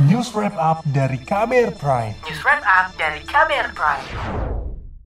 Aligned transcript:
News 0.00 0.32
Wrap 0.32 0.56
Up 0.56 0.80
dari 0.88 1.20
KBR 1.20 1.76
Prime. 1.76 2.16
News 2.24 2.40
Wrap 2.48 2.64
Up 2.64 2.96
dari 2.96 3.20
KBR 3.28 3.76
Prime. 3.76 4.06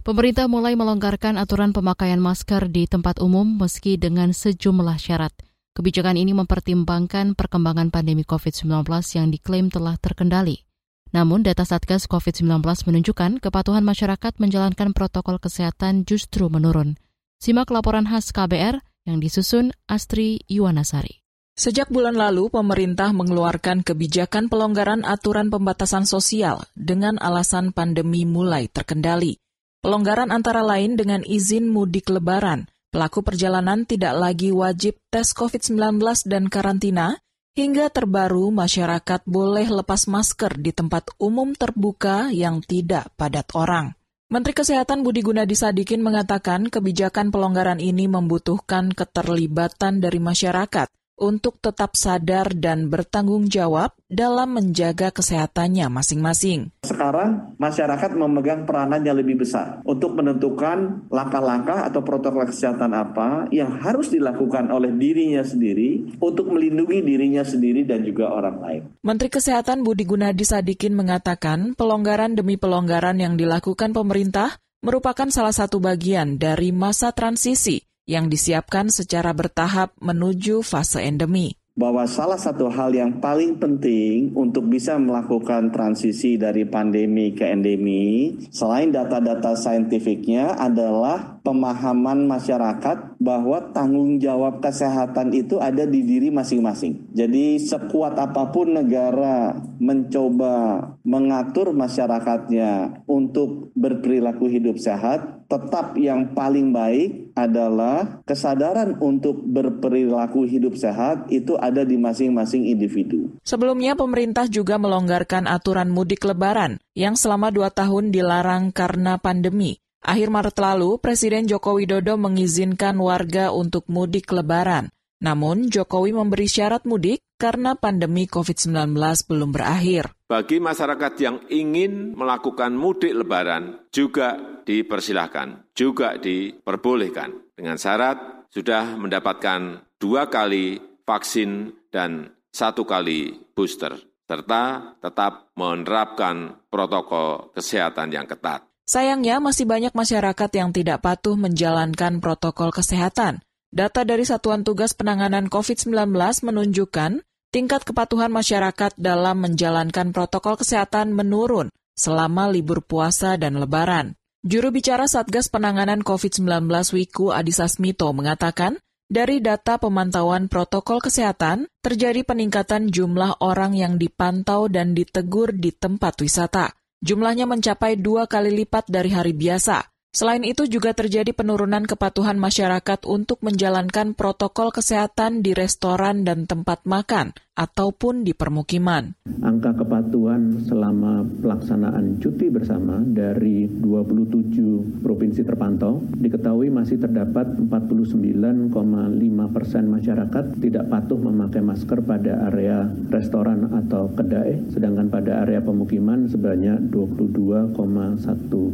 Pemerintah 0.06 0.46
mulai 0.46 0.78
melonggarkan 0.78 1.42
aturan 1.42 1.74
pemakaian 1.74 2.22
masker 2.22 2.70
di 2.70 2.86
tempat 2.86 3.18
umum 3.18 3.58
meski 3.58 3.98
dengan 3.98 4.30
sejumlah 4.30 4.94
syarat. 5.02 5.34
Kebijakan 5.74 6.14
ini 6.14 6.38
mempertimbangkan 6.38 7.34
perkembangan 7.34 7.90
pandemi 7.90 8.22
COVID-19 8.22 8.86
yang 9.18 9.34
diklaim 9.34 9.74
telah 9.74 9.98
terkendali. 9.98 10.62
Namun 11.10 11.42
data 11.42 11.66
Satgas 11.66 12.06
COVID-19 12.06 12.62
menunjukkan 12.62 13.42
kepatuhan 13.42 13.82
masyarakat 13.82 14.38
menjalankan 14.38 14.94
protokol 14.94 15.42
kesehatan 15.42 16.06
justru 16.06 16.46
menurun. 16.46 16.94
Simak 17.42 17.74
laporan 17.74 18.06
khas 18.06 18.30
KBR 18.30 18.78
yang 19.02 19.18
disusun 19.18 19.74
Astri 19.90 20.46
Yuwanasari. 20.46 21.25
Sejak 21.56 21.88
bulan 21.88 22.20
lalu, 22.20 22.52
pemerintah 22.52 23.16
mengeluarkan 23.16 23.80
kebijakan 23.80 24.52
pelonggaran 24.52 25.08
aturan 25.08 25.48
pembatasan 25.48 26.04
sosial 26.04 26.68
dengan 26.76 27.16
alasan 27.16 27.72
pandemi 27.72 28.28
mulai 28.28 28.68
terkendali. 28.68 29.40
Pelonggaran 29.80 30.28
antara 30.28 30.60
lain 30.60 31.00
dengan 31.00 31.24
izin 31.24 31.72
mudik 31.72 32.12
lebaran, 32.12 32.68
pelaku 32.92 33.24
perjalanan 33.24 33.88
tidak 33.88 34.12
lagi 34.20 34.52
wajib 34.52 35.00
tes 35.08 35.32
COVID-19 35.32 35.96
dan 36.28 36.52
karantina, 36.52 37.16
hingga 37.56 37.88
terbaru 37.88 38.52
masyarakat 38.52 39.24
boleh 39.24 39.64
lepas 39.80 40.12
masker 40.12 40.60
di 40.60 40.76
tempat 40.76 41.08
umum 41.16 41.56
terbuka 41.56 42.28
yang 42.36 42.60
tidak 42.60 43.08
padat 43.16 43.48
orang. 43.56 43.96
Menteri 44.28 44.52
Kesehatan 44.52 45.00
Budi 45.00 45.24
Gunadi 45.24 45.56
Sadikin 45.56 46.04
mengatakan 46.04 46.68
kebijakan 46.68 47.32
pelonggaran 47.32 47.80
ini 47.80 48.12
membutuhkan 48.12 48.92
keterlibatan 48.92 50.04
dari 50.04 50.20
masyarakat 50.20 50.92
untuk 51.16 51.56
tetap 51.64 51.96
sadar 51.96 52.52
dan 52.52 52.92
bertanggung 52.92 53.48
jawab 53.48 53.96
dalam 54.06 54.54
menjaga 54.54 55.10
kesehatannya 55.10 55.88
masing-masing. 55.88 56.70
Sekarang 56.84 57.56
masyarakat 57.56 58.14
memegang 58.14 58.68
peranan 58.68 59.02
yang 59.02 59.16
lebih 59.16 59.42
besar 59.42 59.80
untuk 59.82 60.14
menentukan 60.14 61.08
langkah-langkah 61.08 61.88
atau 61.88 62.04
protokol 62.04 62.46
kesehatan 62.46 62.92
apa 62.92 63.48
yang 63.50 63.80
harus 63.80 64.12
dilakukan 64.12 64.68
oleh 64.70 64.92
dirinya 64.94 65.42
sendiri 65.42 66.20
untuk 66.20 66.52
melindungi 66.52 67.02
dirinya 67.02 67.42
sendiri 67.42 67.82
dan 67.88 68.04
juga 68.04 68.30
orang 68.30 68.56
lain. 68.60 68.82
Menteri 69.02 69.32
Kesehatan 69.32 69.82
Budi 69.82 70.04
Gunadi 70.04 70.44
Sadikin 70.44 70.94
mengatakan 70.94 71.74
pelonggaran 71.74 72.36
demi 72.36 72.60
pelonggaran 72.60 73.18
yang 73.18 73.34
dilakukan 73.34 73.96
pemerintah 73.96 74.60
merupakan 74.84 75.26
salah 75.32 75.50
satu 75.50 75.82
bagian 75.82 76.38
dari 76.38 76.70
masa 76.70 77.10
transisi 77.10 77.85
yang 78.06 78.30
disiapkan 78.30 78.88
secara 78.88 79.34
bertahap 79.34 79.92
menuju 79.98 80.62
fase 80.62 81.02
endemi 81.02 81.58
bahwa 81.76 82.08
salah 82.08 82.40
satu 82.40 82.72
hal 82.72 82.96
yang 82.96 83.20
paling 83.20 83.60
penting 83.60 84.32
untuk 84.32 84.64
bisa 84.64 84.96
melakukan 84.96 85.68
transisi 85.68 86.40
dari 86.40 86.64
pandemi 86.64 87.36
ke 87.36 87.44
endemi, 87.44 88.32
selain 88.48 88.88
data-data 88.88 89.52
saintifiknya 89.52 90.56
adalah 90.56 91.36
pemahaman 91.44 92.24
masyarakat 92.24 93.20
bahwa 93.20 93.60
tanggung 93.76 94.16
jawab 94.16 94.64
kesehatan 94.64 95.36
itu 95.36 95.60
ada 95.60 95.84
di 95.84 96.00
diri 96.00 96.32
masing-masing. 96.32 97.12
Jadi 97.12 97.60
sekuat 97.60 98.16
apa 98.16 98.48
pun 98.48 98.72
negara 98.72 99.60
mencoba 99.76 100.80
mengatur 101.04 101.76
masyarakatnya 101.76 103.04
untuk 103.04 103.68
berperilaku 103.76 104.48
hidup 104.48 104.80
sehat, 104.80 105.44
tetap 105.44 105.92
yang 106.00 106.32
paling 106.32 106.72
baik 106.72 107.25
adalah 107.36 108.24
kesadaran 108.24 108.96
untuk 108.98 109.44
berperilaku 109.44 110.48
hidup 110.48 110.72
sehat 110.74 111.28
itu 111.28 111.54
ada 111.60 111.84
di 111.84 112.00
masing-masing 112.00 112.64
individu. 112.64 113.36
Sebelumnya, 113.44 113.92
pemerintah 113.92 114.48
juga 114.48 114.80
melonggarkan 114.80 115.44
aturan 115.44 115.92
mudik 115.92 116.24
lebaran 116.24 116.80
yang 116.96 117.12
selama 117.14 117.52
dua 117.52 117.68
tahun 117.68 118.08
dilarang 118.08 118.72
karena 118.72 119.20
pandemi. 119.20 119.76
Akhir 120.00 120.32
Maret 120.32 120.56
lalu, 120.56 120.96
Presiden 120.96 121.44
Joko 121.44 121.76
Widodo 121.76 122.16
mengizinkan 122.16 122.96
warga 122.96 123.52
untuk 123.52 123.84
mudik 123.92 124.32
lebaran. 124.32 124.88
Namun, 125.20 125.68
Jokowi 125.68 126.16
memberi 126.16 126.48
syarat 126.48 126.88
mudik 126.88 127.20
karena 127.36 127.76
pandemi 127.76 128.24
COVID-19 128.24 128.96
belum 129.28 129.52
berakhir. 129.52 130.15
Bagi 130.26 130.58
masyarakat 130.58 131.12
yang 131.22 131.38
ingin 131.46 132.18
melakukan 132.18 132.74
mudik 132.74 133.14
lebaran 133.14 133.86
juga 133.94 134.58
dipersilahkan, 134.66 135.70
juga 135.70 136.18
diperbolehkan. 136.18 137.54
Dengan 137.54 137.78
syarat 137.78 138.50
sudah 138.50 138.98
mendapatkan 138.98 139.86
dua 140.02 140.26
kali 140.26 140.82
vaksin 141.06 141.70
dan 141.94 142.34
satu 142.50 142.82
kali 142.82 143.38
booster, 143.54 143.94
serta 144.26 144.98
tetap 144.98 145.54
menerapkan 145.54 146.58
protokol 146.66 147.54
kesehatan 147.54 148.10
yang 148.10 148.26
ketat. 148.26 148.66
Sayangnya 148.82 149.38
masih 149.38 149.62
banyak 149.70 149.94
masyarakat 149.94 150.50
yang 150.58 150.74
tidak 150.74 151.06
patuh 151.06 151.38
menjalankan 151.38 152.18
protokol 152.18 152.74
kesehatan. 152.74 153.46
Data 153.70 154.02
dari 154.02 154.26
Satuan 154.26 154.66
Tugas 154.66 154.94
Penanganan 154.94 155.46
COVID-19 155.46 156.10
menunjukkan 156.18 157.22
tingkat 157.56 157.88
kepatuhan 157.88 158.28
masyarakat 158.28 159.00
dalam 159.00 159.40
menjalankan 159.40 160.12
protokol 160.12 160.60
kesehatan 160.60 161.16
menurun 161.16 161.72
selama 161.96 162.52
libur 162.52 162.84
puasa 162.84 163.40
dan 163.40 163.56
lebaran. 163.56 164.12
Juru 164.44 164.68
bicara 164.68 165.08
Satgas 165.08 165.48
Penanganan 165.48 166.04
COVID-19 166.04 166.68
Wiku 166.92 167.32
Adhisa 167.32 167.64
Smito 167.64 168.12
mengatakan, 168.12 168.76
dari 169.08 169.40
data 169.40 169.80
pemantauan 169.80 170.52
protokol 170.52 171.00
kesehatan, 171.00 171.64
terjadi 171.80 172.28
peningkatan 172.28 172.92
jumlah 172.92 173.40
orang 173.40 173.72
yang 173.72 173.96
dipantau 173.96 174.68
dan 174.68 174.92
ditegur 174.92 175.56
di 175.56 175.72
tempat 175.72 176.20
wisata. 176.20 176.76
Jumlahnya 177.00 177.48
mencapai 177.48 177.96
dua 177.96 178.28
kali 178.28 178.52
lipat 178.52 178.92
dari 178.92 179.16
hari 179.16 179.32
biasa. 179.32 179.95
Selain 180.16 180.40
itu 180.48 180.64
juga 180.64 180.96
terjadi 180.96 181.36
penurunan 181.36 181.84
kepatuhan 181.84 182.40
masyarakat 182.40 183.04
untuk 183.04 183.44
menjalankan 183.44 184.16
protokol 184.16 184.72
kesehatan 184.72 185.44
di 185.44 185.52
restoran 185.52 186.24
dan 186.24 186.48
tempat 186.48 186.88
makan 186.88 187.36
ataupun 187.56 188.24
di 188.24 188.36
permukiman. 188.36 189.16
Angka 189.40 189.72
kepatuhan 189.80 190.60
selama 190.64 191.24
pelaksanaan 191.24 192.20
cuti 192.20 192.52
bersama 192.52 193.00
dari 193.00 193.64
27 193.64 195.00
provinsi 195.00 195.40
terpantau 195.40 196.04
diketahui 196.20 196.68
masih 196.68 197.00
terdapat 197.00 197.56
49,5 197.56 199.56
persen 199.56 199.84
masyarakat 199.88 200.44
tidak 200.60 200.84
patuh 200.92 201.16
memakai 201.16 201.64
masker 201.64 202.04
pada 202.04 202.52
area 202.52 202.84
restoran 203.08 203.72
atau 203.72 204.12
kedai, 204.12 204.60
sedangkan 204.72 205.08
pada 205.08 205.48
area 205.48 205.64
pemukiman 205.64 206.28
sebanyak 206.28 206.92
22,1 206.92 207.72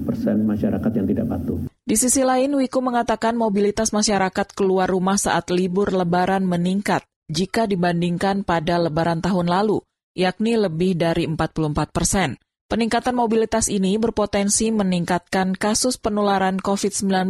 persen 0.06 0.42
masyarakat 0.42 0.92
yang 0.98 1.06
tidak 1.06 1.31
patuh. 1.32 1.64
Di 1.82 1.96
sisi 1.96 2.20
lain, 2.20 2.52
Wiku 2.60 2.84
mengatakan 2.84 3.34
mobilitas 3.34 3.90
masyarakat 3.90 4.52
keluar 4.52 4.92
rumah 4.92 5.16
saat 5.16 5.48
libur 5.48 5.88
lebaran 5.90 6.44
meningkat 6.44 7.02
jika 7.32 7.64
dibandingkan 7.64 8.44
pada 8.44 8.76
lebaran 8.76 9.24
tahun 9.24 9.48
lalu, 9.48 9.80
yakni 10.12 10.60
lebih 10.60 11.00
dari 11.00 11.24
44 11.24 11.88
persen. 11.88 12.36
Peningkatan 12.68 13.12
mobilitas 13.12 13.68
ini 13.68 14.00
berpotensi 14.00 14.72
meningkatkan 14.72 15.52
kasus 15.56 16.00
penularan 16.00 16.56
COVID-19. 16.56 17.28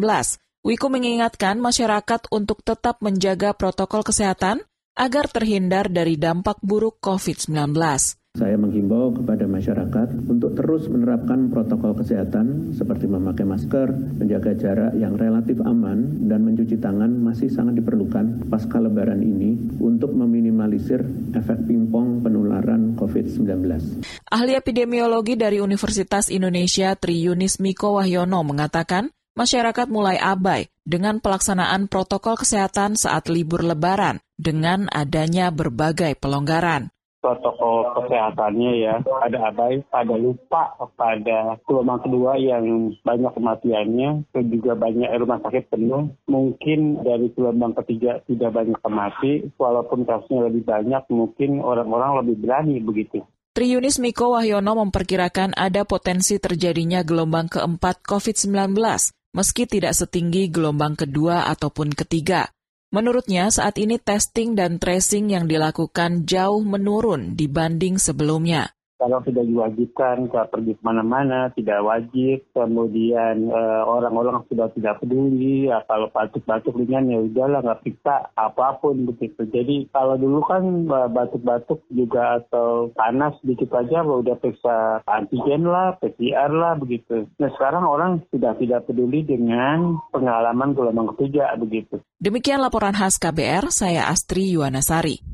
Wiku 0.62 0.86
mengingatkan 0.86 1.58
masyarakat 1.58 2.30
untuk 2.30 2.62
tetap 2.62 3.02
menjaga 3.02 3.50
protokol 3.50 4.06
kesehatan 4.06 4.62
agar 4.94 5.26
terhindar 5.26 5.90
dari 5.90 6.14
dampak 6.14 6.62
buruk 6.62 7.02
COVID-19. 7.02 7.74
Saya 8.32 8.56
menghimbau 8.56 9.12
kepada 9.12 9.44
masyarakat 9.44 10.08
untuk 10.24 10.56
terus 10.56 10.88
menerapkan 10.88 11.52
protokol 11.52 11.92
kesehatan 11.92 12.72
seperti 12.72 13.04
memakai 13.04 13.44
masker, 13.44 13.92
menjaga 13.92 14.56
jarak 14.56 14.96
yang 14.96 15.20
relatif 15.20 15.60
aman, 15.60 16.26
dan 16.32 16.40
mencuci 16.40 16.80
tangan 16.80 17.12
masih 17.12 17.52
sangat 17.52 17.84
diperlukan 17.84 18.48
pasca 18.48 18.80
lebaran 18.80 19.20
ini 19.20 19.76
untuk 19.84 20.16
meminimalisir 20.16 21.04
efek 21.36 21.68
pingpong 21.68 22.24
penularan 22.24 22.96
COVID-19. 22.96 23.44
Ahli 24.32 24.56
epidemiologi 24.56 25.36
dari 25.36 25.60
Universitas 25.60 26.32
Indonesia 26.32 26.96
Tri 26.96 27.20
Yunis 27.20 27.60
Miko 27.60 28.00
Wahyono 28.00 28.40
mengatakan, 28.48 29.12
masyarakat 29.36 29.92
mulai 29.92 30.16
abai 30.16 30.72
dengan 30.80 31.20
pelaksanaan 31.20 31.84
protokol 31.84 32.40
kesehatan 32.40 32.96
saat 32.96 33.28
libur 33.28 33.60
lebaran 33.60 34.24
dengan 34.40 34.88
adanya 34.88 35.52
berbagai 35.52 36.16
pelonggaran 36.16 36.88
protokol 37.22 37.94
kesehatannya 37.96 38.72
ya. 38.82 38.94
Ada 39.22 39.54
abai 39.54 39.86
pada 39.86 40.18
lupa 40.18 40.74
pada 40.98 41.56
gelombang 41.64 42.02
kedua 42.02 42.34
yang 42.36 42.92
banyak 43.06 43.32
kematiannya 43.32 44.26
dan 44.34 44.44
juga 44.50 44.74
banyak 44.74 45.08
rumah 45.16 45.38
sakit 45.46 45.70
penuh. 45.70 46.10
Mungkin 46.26 47.06
dari 47.06 47.30
gelombang 47.32 47.78
ketiga 47.78 48.18
tidak 48.26 48.50
banyak 48.52 48.78
kemati 48.82 49.32
walaupun 49.54 50.02
kasusnya 50.02 50.50
lebih 50.50 50.66
banyak 50.66 51.02
mungkin 51.08 51.62
orang-orang 51.62 52.26
lebih 52.26 52.36
berani 52.42 52.82
begitu. 52.82 53.22
Triunis 53.52 54.00
Miko 54.00 54.32
Wahyono 54.32 54.80
memperkirakan 54.80 55.52
ada 55.52 55.84
potensi 55.84 56.40
terjadinya 56.40 57.04
gelombang 57.04 57.52
keempat 57.52 58.00
COVID-19, 58.00 58.72
meski 59.36 59.68
tidak 59.68 59.92
setinggi 59.92 60.48
gelombang 60.48 60.96
kedua 60.96 61.44
ataupun 61.52 61.92
ketiga. 61.92 62.48
Menurutnya, 62.92 63.48
saat 63.48 63.80
ini 63.80 63.96
testing 63.96 64.52
dan 64.52 64.76
tracing 64.76 65.32
yang 65.32 65.48
dilakukan 65.48 66.28
jauh 66.28 66.60
menurun 66.60 67.32
dibanding 67.32 67.96
sebelumnya 67.96 68.76
kalau 69.02 69.18
sudah 69.26 69.42
diwajibkan 69.42 70.30
ke 70.30 70.40
pergi 70.46 70.78
ke 70.78 70.82
mana-mana 70.86 71.50
tidak 71.58 71.82
wajib. 71.82 72.46
Kemudian 72.54 73.50
eh, 73.50 73.82
orang-orang 73.82 74.46
sudah 74.46 74.70
tidak 74.78 75.02
peduli 75.02 75.66
ya 75.66 75.82
kalau 75.90 76.06
batuk-batuk 76.14 76.78
ringan 76.78 77.10
ya 77.10 77.18
udahlah 77.18 77.66
nggak 77.66 77.82
periksa 77.82 78.30
apa 78.38 78.78
pun 78.78 79.10
begitu. 79.10 79.42
Jadi 79.50 79.90
kalau 79.90 80.14
dulu 80.14 80.46
kan 80.46 80.86
batuk-batuk 81.10 81.82
juga 81.90 82.38
atau 82.38 82.94
panas 82.94 83.34
sedikit 83.42 83.74
aja 83.74 84.06
udah 84.06 84.38
periksa 84.38 85.02
antigen 85.10 85.66
lah 85.66 85.98
PCR 85.98 86.54
lah 86.54 86.78
begitu. 86.78 87.26
Nah 87.42 87.50
sekarang 87.58 87.82
orang 87.82 88.22
sudah 88.30 88.54
tidak 88.54 88.86
peduli 88.86 89.26
dengan 89.26 89.98
pengalaman 90.14 90.78
gelombang 90.78 91.10
ketiga 91.18 91.50
begitu. 91.58 91.98
Demikian 92.22 92.62
laporan 92.62 92.94
khas 92.94 93.18
KBR 93.18 93.74
saya 93.74 94.06
Astri 94.06 94.54
Yuwanasari 94.54 95.31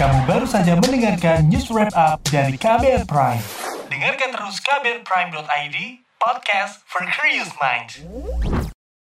kamu 0.00 0.24
baru 0.24 0.46
saja 0.48 0.72
mendengarkan 0.80 1.52
news 1.52 1.68
wrap 1.68 1.92
up 1.92 2.24
dari 2.24 2.56
KBR 2.56 3.04
Prime. 3.04 3.44
Dengarkan 3.92 4.32
terus 4.32 4.56
kbrprime.id, 4.64 5.76
podcast 6.16 6.80
for 6.88 7.04
curious 7.04 7.52
minds. 7.60 8.00